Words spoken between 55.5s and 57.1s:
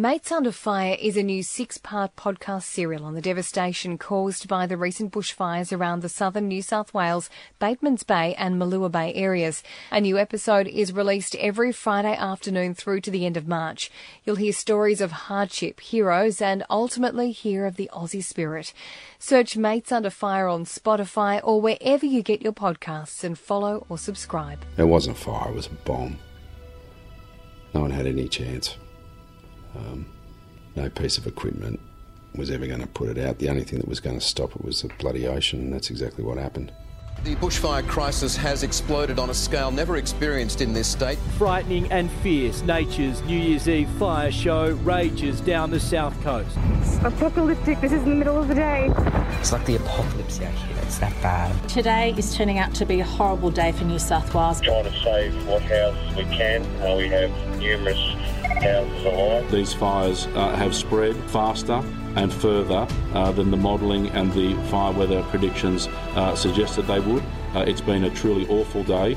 houses we can. Uh, we